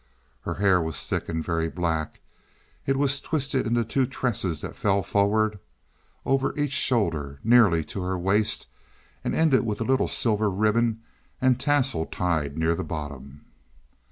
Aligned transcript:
Her 0.45 0.55
hair 0.55 0.81
was 0.81 1.05
thick 1.05 1.29
and 1.29 1.45
very 1.45 1.69
black; 1.69 2.21
it 2.87 2.97
was 2.97 3.19
twisted 3.19 3.67
into 3.67 3.85
two 3.85 4.07
tresses 4.07 4.61
that 4.61 4.75
fell 4.75 5.03
forward 5.03 5.59
over 6.25 6.57
each 6.59 6.71
shoulder 6.71 7.39
nearly 7.43 7.83
to 7.83 8.01
her 8.01 8.17
waist 8.17 8.65
and 9.23 9.35
ended 9.35 9.63
with 9.63 9.79
a 9.79 9.83
little 9.85 10.07
silver 10.07 10.49
ribbon 10.49 11.03
and 11.39 11.59
tassel 11.59 12.07
tied 12.07 12.57
near 12.57 12.73
the 12.73 12.83
bottom. 12.83 13.45